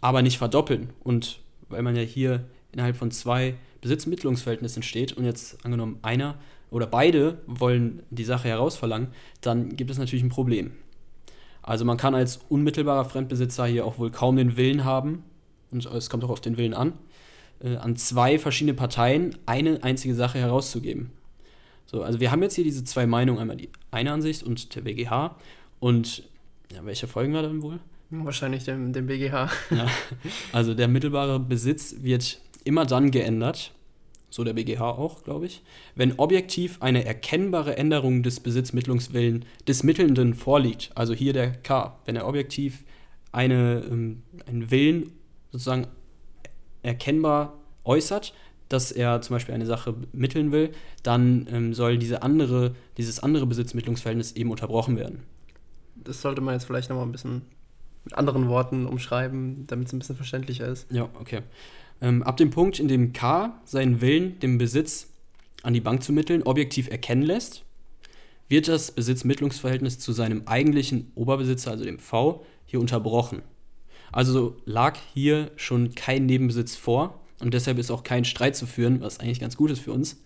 aber 0.00 0.22
nicht 0.22 0.38
verdoppeln. 0.38 0.90
Und 1.02 1.40
weil 1.68 1.82
man 1.82 1.96
ja 1.96 2.02
hier 2.02 2.44
innerhalb 2.72 2.96
von 2.96 3.10
zwei 3.10 3.54
Besitzmittlungsverhältnissen 3.80 4.82
steht 4.82 5.12
und 5.12 5.24
jetzt 5.24 5.64
angenommen 5.64 5.98
einer 6.02 6.36
oder 6.70 6.86
beide 6.86 7.38
wollen 7.46 8.02
die 8.10 8.24
Sache 8.24 8.48
herausverlangen, 8.48 9.08
dann 9.40 9.76
gibt 9.76 9.90
es 9.90 9.98
natürlich 9.98 10.24
ein 10.24 10.30
Problem. 10.30 10.72
Also 11.62 11.84
man 11.84 11.96
kann 11.96 12.14
als 12.14 12.40
unmittelbarer 12.48 13.04
Fremdbesitzer 13.04 13.66
hier 13.66 13.86
auch 13.86 13.98
wohl 13.98 14.10
kaum 14.10 14.36
den 14.36 14.56
Willen 14.56 14.84
haben, 14.84 15.22
und 15.70 15.86
es 15.86 16.10
kommt 16.10 16.24
auch 16.24 16.30
auf 16.30 16.40
den 16.40 16.56
Willen 16.56 16.74
an, 16.74 16.92
äh, 17.60 17.76
an 17.76 17.96
zwei 17.96 18.38
verschiedene 18.38 18.74
Parteien 18.74 19.36
eine 19.46 19.82
einzige 19.82 20.14
Sache 20.14 20.38
herauszugeben. 20.38 21.10
So, 21.86 22.02
also 22.02 22.20
wir 22.20 22.30
haben 22.30 22.42
jetzt 22.42 22.54
hier 22.54 22.64
diese 22.64 22.84
zwei 22.84 23.06
Meinungen, 23.06 23.40
einmal 23.40 23.56
die 23.56 23.70
eine 23.90 24.12
Ansicht 24.12 24.42
und 24.42 24.74
der 24.74 24.82
BGH. 24.82 25.36
Und 25.80 26.24
ja, 26.72 26.84
welche 26.84 27.06
folgen 27.06 27.32
wir 27.32 27.42
dann 27.42 27.62
wohl? 27.62 27.80
Wahrscheinlich 28.10 28.64
dem, 28.64 28.92
dem 28.92 29.06
BGH. 29.06 29.50
Ja, 29.70 29.86
also 30.52 30.74
der 30.74 30.88
mittelbare 30.88 31.40
Besitz 31.40 31.96
wird 32.00 32.40
immer 32.64 32.86
dann 32.86 33.10
geändert, 33.10 33.72
so 34.30 34.44
der 34.44 34.52
BGH 34.52 34.80
auch, 34.80 35.22
glaube 35.22 35.46
ich, 35.46 35.62
wenn 35.94 36.18
objektiv 36.18 36.80
eine 36.80 37.04
erkennbare 37.04 37.76
Änderung 37.76 38.22
des 38.22 38.40
Besitzmittlungswillen 38.40 39.44
des 39.68 39.82
Mittelnden 39.82 40.34
vorliegt, 40.34 40.90
also 40.94 41.14
hier 41.14 41.32
der 41.32 41.52
K, 41.52 41.98
wenn 42.04 42.16
er 42.16 42.26
objektiv 42.26 42.84
eine, 43.32 43.84
ähm, 43.90 44.22
einen 44.46 44.70
Willen 44.70 45.12
sozusagen 45.52 45.86
erkennbar 46.82 47.58
äußert, 47.84 48.34
dass 48.68 48.92
er 48.92 49.20
zum 49.20 49.36
Beispiel 49.36 49.54
eine 49.54 49.66
Sache 49.66 49.94
mitteln 50.12 50.50
will, 50.50 50.70
dann 51.02 51.46
ähm, 51.52 51.74
soll 51.74 51.98
diese 51.98 52.22
andere, 52.22 52.74
dieses 52.96 53.20
andere 53.20 53.46
Besitzmittlungsverhältnis 53.46 54.32
eben 54.32 54.50
unterbrochen 54.50 54.96
werden. 54.96 55.20
Das 55.96 56.22
sollte 56.22 56.40
man 56.40 56.54
jetzt 56.54 56.64
vielleicht 56.64 56.88
nochmal 56.88 57.06
ein 57.06 57.12
bisschen 57.12 57.42
mit 58.04 58.14
anderen 58.14 58.48
Worten 58.48 58.86
umschreiben, 58.86 59.66
damit 59.66 59.88
es 59.88 59.92
ein 59.92 59.98
bisschen 59.98 60.16
verständlicher 60.16 60.68
ist. 60.68 60.90
Ja, 60.90 61.08
okay. 61.20 61.40
Ähm, 62.00 62.22
ab 62.22 62.36
dem 62.36 62.50
Punkt, 62.50 62.78
in 62.78 62.88
dem 62.88 63.12
K 63.12 63.60
seinen 63.64 64.00
Willen, 64.00 64.38
dem 64.40 64.58
Besitz 64.58 65.08
an 65.62 65.72
die 65.72 65.80
Bank 65.80 66.02
zu 66.02 66.12
mitteln, 66.12 66.42
objektiv 66.42 66.90
erkennen 66.90 67.22
lässt, 67.22 67.64
wird 68.48 68.68
das 68.68 68.90
Besitzmittlungsverhältnis 68.92 69.98
zu 69.98 70.12
seinem 70.12 70.42
eigentlichen 70.46 71.10
Oberbesitzer, 71.14 71.70
also 71.70 71.84
dem 71.84 71.98
V, 71.98 72.44
hier 72.66 72.80
unterbrochen. 72.80 73.42
Also 74.12 74.56
lag 74.64 74.98
hier 75.14 75.50
schon 75.56 75.94
kein 75.94 76.26
Nebenbesitz 76.26 76.76
vor 76.76 77.20
und 77.40 77.54
deshalb 77.54 77.78
ist 77.78 77.90
auch 77.90 78.02
kein 78.04 78.24
Streit 78.24 78.54
zu 78.54 78.66
führen, 78.66 79.00
was 79.00 79.18
eigentlich 79.18 79.40
ganz 79.40 79.56
gut 79.56 79.70
ist 79.70 79.80
für 79.80 79.92
uns. 79.92 80.22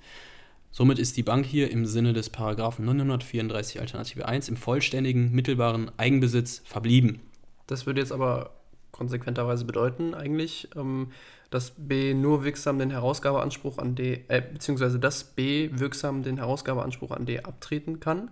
Somit 0.70 0.98
ist 0.98 1.16
die 1.16 1.22
Bank 1.22 1.46
hier 1.46 1.70
im 1.70 1.86
Sinne 1.86 2.12
des 2.12 2.30
Paragraphen 2.30 2.84
934 2.84 3.80
Alternative 3.80 4.26
1 4.26 4.48
im 4.48 4.56
vollständigen 4.56 5.32
mittelbaren 5.32 5.90
Eigenbesitz 5.96 6.62
verblieben. 6.64 7.20
Das 7.66 7.86
würde 7.86 8.00
jetzt 8.00 8.12
aber 8.12 8.50
konsequenterweise 8.92 9.64
bedeuten 9.64 10.14
eigentlich, 10.14 10.68
ähm, 10.76 11.12
dass 11.50 11.72
B 11.76 12.14
nur 12.14 12.44
wirksam 12.44 12.78
den 12.78 12.90
Herausgabeanspruch 12.90 13.78
an 13.78 13.94
D, 13.94 14.24
äh, 14.28 14.42
beziehungsweise 14.42 14.98
dass 14.98 15.24
B 15.24 15.70
wirksam 15.72 16.22
den 16.22 16.36
Herausgabeanspruch 16.36 17.12
an 17.12 17.24
D 17.24 17.40
abtreten 17.40 18.00
kann 18.00 18.30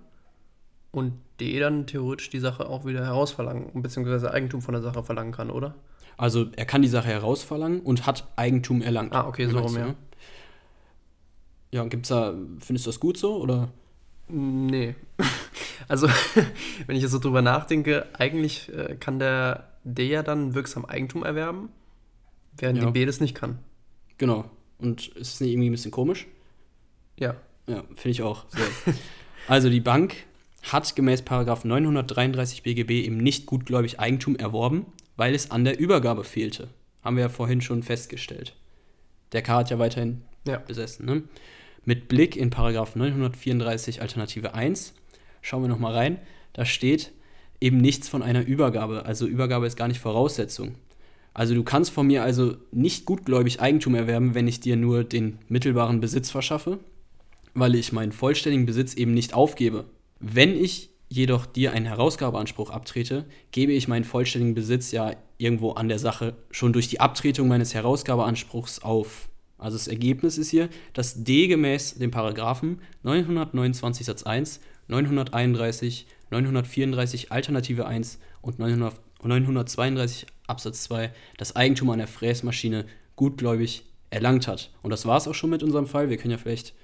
und 0.92 1.14
D 1.40 1.58
dann 1.58 1.86
theoretisch 1.86 2.30
die 2.30 2.40
Sache 2.40 2.68
auch 2.68 2.84
wieder 2.84 3.04
herausverlangen, 3.04 3.82
beziehungsweise 3.82 4.32
Eigentum 4.32 4.60
von 4.60 4.74
der 4.74 4.82
Sache 4.82 5.02
verlangen 5.02 5.32
kann, 5.32 5.50
oder? 5.50 5.74
Also 6.16 6.46
er 6.56 6.64
kann 6.64 6.82
die 6.82 6.88
Sache 6.88 7.08
herausverlangen 7.08 7.80
und 7.80 8.06
hat 8.06 8.26
Eigentum 8.36 8.82
erlangt. 8.82 9.14
Ah, 9.14 9.26
okay, 9.26 9.46
so 9.46 9.58
rum, 9.58 9.76
ja. 9.76 9.94
Ja, 11.76 11.84
gibt's 11.84 12.08
da, 12.08 12.34
findest 12.60 12.86
du 12.86 12.90
das 12.90 13.00
gut 13.00 13.18
so, 13.18 13.36
oder? 13.36 13.68
Nee. 14.28 14.94
Also, 15.88 16.08
wenn 16.86 16.96
ich 16.96 17.02
jetzt 17.02 17.12
so 17.12 17.20
drüber 17.20 17.42
nachdenke, 17.42 18.06
eigentlich 18.14 18.72
äh, 18.74 18.96
kann 18.98 19.20
der 19.20 19.68
D 19.84 20.08
ja 20.08 20.24
dann 20.24 20.54
wirksam 20.54 20.84
Eigentum 20.84 21.22
erwerben 21.22 21.68
Während 22.58 22.78
ja. 22.78 22.86
die 22.86 22.92
B 22.92 23.04
das 23.04 23.20
nicht 23.20 23.34
kann. 23.34 23.58
Genau. 24.18 24.50
Und 24.78 25.08
ist 25.08 25.34
es 25.34 25.40
nicht 25.40 25.52
irgendwie 25.52 25.68
ein 25.68 25.72
bisschen 25.72 25.90
komisch? 25.90 26.26
Ja. 27.18 27.36
Ja, 27.66 27.82
finde 27.94 28.10
ich 28.10 28.22
auch. 28.22 28.46
So. 28.48 28.58
also 29.48 29.68
die 29.68 29.80
Bank 29.80 30.14
hat 30.62 30.96
gemäß 30.96 31.22
933 31.22 32.62
BGB 32.62 32.90
eben 33.04 33.18
nicht 33.18 33.46
gutgläubig 33.46 34.00
Eigentum 34.00 34.36
erworben, 34.36 34.86
weil 35.16 35.34
es 35.34 35.50
an 35.50 35.64
der 35.64 35.78
Übergabe 35.78 36.24
fehlte. 36.24 36.68
Haben 37.02 37.16
wir 37.16 37.24
ja 37.24 37.28
vorhin 37.28 37.60
schon 37.60 37.82
festgestellt. 37.82 38.56
Der 39.32 39.42
K 39.42 39.54
hat 39.54 39.70
ja 39.70 39.78
weiterhin 39.78 40.22
ja. 40.46 40.58
besessen. 40.58 41.06
Ne? 41.06 41.22
Mit 41.86 42.08
Blick 42.08 42.36
in 42.36 42.50
934 42.50 44.02
Alternative 44.02 44.54
1 44.54 44.92
schauen 45.40 45.62
wir 45.62 45.68
nochmal 45.68 45.94
rein. 45.94 46.18
Da 46.52 46.64
steht 46.64 47.12
eben 47.60 47.78
nichts 47.78 48.08
von 48.08 48.24
einer 48.24 48.44
Übergabe. 48.44 49.06
Also 49.06 49.24
Übergabe 49.26 49.68
ist 49.68 49.76
gar 49.76 49.86
nicht 49.86 50.00
Voraussetzung. 50.00 50.74
Also 51.32 51.54
du 51.54 51.62
kannst 51.62 51.92
von 51.92 52.08
mir 52.08 52.24
also 52.24 52.56
nicht 52.72 53.04
gutgläubig 53.04 53.60
Eigentum 53.60 53.94
erwerben, 53.94 54.34
wenn 54.34 54.48
ich 54.48 54.58
dir 54.58 54.74
nur 54.74 55.04
den 55.04 55.38
mittelbaren 55.48 56.00
Besitz 56.00 56.28
verschaffe, 56.28 56.80
weil 57.54 57.76
ich 57.76 57.92
meinen 57.92 58.10
vollständigen 58.10 58.66
Besitz 58.66 58.94
eben 58.94 59.14
nicht 59.14 59.32
aufgebe. 59.32 59.84
Wenn 60.18 60.56
ich 60.56 60.90
jedoch 61.08 61.46
dir 61.46 61.72
einen 61.72 61.86
Herausgabeanspruch 61.86 62.70
abtrete, 62.70 63.26
gebe 63.52 63.72
ich 63.72 63.86
meinen 63.86 64.04
vollständigen 64.04 64.56
Besitz 64.56 64.90
ja 64.90 65.14
irgendwo 65.38 65.70
an 65.70 65.88
der 65.88 66.00
Sache 66.00 66.34
schon 66.50 66.72
durch 66.72 66.88
die 66.88 66.98
Abtretung 66.98 67.46
meines 67.46 67.74
Herausgabeanspruchs 67.74 68.80
auf. 68.80 69.28
Also 69.58 69.76
das 69.76 69.88
Ergebnis 69.88 70.38
ist 70.38 70.50
hier, 70.50 70.68
dass 70.92 71.24
D 71.24 71.46
gemäß 71.48 71.94
dem 71.94 72.10
Paragraphen 72.10 72.80
929 73.02 74.06
Satz 74.06 74.22
1, 74.22 74.60
931, 74.88 76.06
934 76.30 77.32
Alternative 77.32 77.86
1 77.86 78.18
und 78.42 78.58
932 78.58 80.26
Absatz 80.46 80.82
2 80.84 81.12
das 81.38 81.56
Eigentum 81.56 81.90
an 81.90 81.98
der 81.98 82.08
Fräsmaschine 82.08 82.86
gutgläubig 83.16 83.84
erlangt 84.10 84.46
hat. 84.46 84.70
Und 84.82 84.90
das 84.90 85.06
war 85.06 85.16
es 85.16 85.26
auch 85.26 85.34
schon 85.34 85.50
mit 85.50 85.62
unserem 85.62 85.86
Fall. 85.86 86.10
Wir 86.10 86.16
können 86.16 86.32
ja 86.32 86.38
vielleicht 86.38 86.74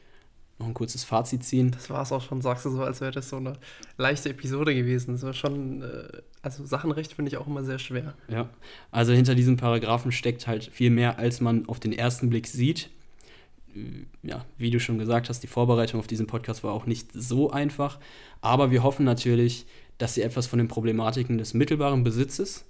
noch 0.63 0.69
ein 0.69 0.75
kurzes 0.75 1.05
Fazit 1.05 1.45
ziehen. 1.45 1.71
Das 1.73 1.91
war 1.91 2.03
es 2.03 2.13
auch 2.13 2.23
schon, 2.23 2.41
sagst 2.41 2.65
du 2.65 2.71
so, 2.71 2.83
als 2.83 3.01
wäre 3.01 3.13
das 3.13 3.29
so 3.29 3.37
eine 3.37 3.55
leichte 3.99 4.31
Episode 4.31 4.75
gewesen. 4.75 5.13
Das 5.13 5.23
war 5.23 5.35
schon, 5.35 5.83
äh, 5.83 6.23
also 6.41 6.65
Sachenrecht 6.65 7.13
finde 7.13 7.31
ich 7.31 7.37
auch 7.37 7.47
immer 7.47 7.65
sehr 7.65 7.79
schwer. 7.79 8.15
Ja, 8.29 8.49
also 8.91 9.13
hinter 9.13 9.35
diesen 9.35 9.57
Paragraphen 9.57 10.13
steckt 10.13 10.47
halt 10.47 10.65
viel 10.65 10.91
mehr, 10.91 11.19
als 11.19 11.41
man 11.41 11.69
auf 11.69 11.81
den 11.81 11.93
ersten 11.93 12.31
Blick 12.31 12.47
sieht. 12.47 12.91
Äh, 13.75 14.07
ja, 14.23 14.45
wie 14.57 14.71
du 14.71 14.81
schon 14.81 14.99
gesagt 14.99 15.29
hast, 15.29 15.43
die 15.43 15.49
Vorbereitung 15.49 16.01
auf 16.01 16.07
diesen 16.07 16.27
Podcast 16.27 16.65
war 16.65 16.73
auch 16.73 16.87
nicht 16.87 17.11
so 17.13 17.51
einfach. 17.51 17.99
Aber 18.41 18.71
wir 18.71 18.83
hoffen 18.83 19.05
natürlich, 19.05 19.67
dass 19.99 20.17
ihr 20.17 20.25
etwas 20.25 20.47
von 20.47 20.59
den 20.59 20.69
Problematiken 20.69 21.39
des 21.39 21.55
mittelbaren 21.55 22.03
Besitzes 22.03 22.65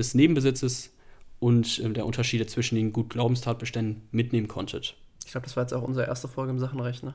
des 0.00 0.14
Nebenbesitzes 0.14 0.90
und 1.38 1.78
äh, 1.78 1.90
der 1.90 2.06
Unterschiede 2.06 2.46
zwischen 2.46 2.74
den 2.74 2.92
Gutglaubenstatbeständen 2.92 4.02
mitnehmen 4.10 4.48
konntet. 4.48 4.96
Ich 5.30 5.32
glaube, 5.32 5.46
das 5.46 5.54
war 5.54 5.62
jetzt 5.62 5.72
auch 5.72 5.82
unsere 5.82 6.08
erste 6.08 6.26
Folge 6.26 6.50
im 6.50 6.58
Sachenrecht, 6.58 7.04
ne? 7.04 7.14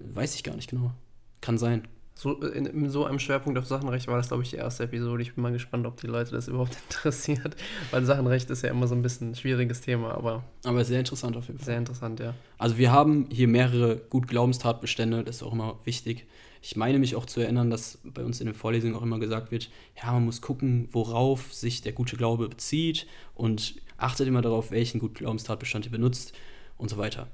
Weiß 0.00 0.34
ich 0.34 0.42
gar 0.42 0.56
nicht 0.56 0.68
genau. 0.68 0.90
Kann 1.40 1.56
sein. 1.56 1.86
so, 2.16 2.32
in, 2.42 2.66
in, 2.66 2.90
so 2.90 3.04
einem 3.04 3.20
Schwerpunkt 3.20 3.56
auf 3.60 3.66
Sachenrecht 3.66 4.08
war 4.08 4.16
das, 4.16 4.26
glaube 4.26 4.42
ich, 4.42 4.50
die 4.50 4.56
erste 4.56 4.82
Episode. 4.82 5.22
Ich 5.22 5.36
bin 5.36 5.42
mal 5.42 5.52
gespannt, 5.52 5.86
ob 5.86 6.00
die 6.00 6.08
Leute 6.08 6.32
das 6.32 6.48
überhaupt 6.48 6.76
interessiert, 6.88 7.54
weil 7.92 8.04
Sachenrecht 8.04 8.50
ist 8.50 8.62
ja 8.62 8.70
immer 8.70 8.88
so 8.88 8.96
ein 8.96 9.02
bisschen 9.02 9.30
ein 9.30 9.34
schwieriges 9.36 9.82
Thema, 9.82 10.16
aber. 10.16 10.42
Aber 10.64 10.84
sehr 10.84 10.98
interessant 10.98 11.36
auf 11.36 11.46
jeden 11.46 11.60
Fall. 11.60 11.66
Sehr 11.66 11.78
interessant, 11.78 12.18
ja. 12.18 12.34
Also, 12.58 12.76
wir 12.76 12.90
haben 12.90 13.28
hier 13.30 13.46
mehrere 13.46 13.98
gut 13.98 14.26
Glaubenstatbestände, 14.26 15.22
das 15.22 15.36
ist 15.36 15.42
auch 15.44 15.52
immer 15.52 15.78
wichtig. 15.84 16.26
Ich 16.60 16.74
meine 16.74 16.98
mich 16.98 17.14
auch 17.14 17.26
zu 17.26 17.38
erinnern, 17.38 17.70
dass 17.70 18.00
bei 18.02 18.24
uns 18.24 18.40
in 18.40 18.46
den 18.46 18.54
Vorlesungen 18.56 18.96
auch 18.96 19.02
immer 19.02 19.20
gesagt 19.20 19.52
wird: 19.52 19.70
ja, 20.02 20.10
man 20.10 20.24
muss 20.24 20.42
gucken, 20.42 20.88
worauf 20.90 21.54
sich 21.54 21.82
der 21.82 21.92
gute 21.92 22.16
Glaube 22.16 22.48
bezieht 22.48 23.06
und 23.36 23.76
achtet 23.96 24.26
immer 24.26 24.42
darauf, 24.42 24.72
welchen 24.72 24.98
guten 24.98 25.14
Glaubenstatbestand 25.14 25.84
ihr 25.84 25.92
benutzt 25.92 26.34
und 26.78 26.88
so 26.88 26.96
weiter. 26.96 27.28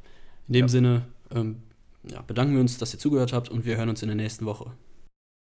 In 0.48 0.54
dem 0.54 0.64
ja. 0.64 0.68
Sinne, 0.68 1.06
ähm, 1.34 1.62
ja, 2.04 2.22
bedanken 2.22 2.54
wir 2.54 2.60
uns, 2.60 2.78
dass 2.78 2.92
ihr 2.92 2.98
zugehört 2.98 3.32
habt 3.32 3.48
und 3.48 3.64
wir 3.64 3.76
hören 3.76 3.88
uns 3.88 4.02
in 4.02 4.08
der 4.08 4.16
nächsten 4.16 4.44
Woche. 4.44 4.72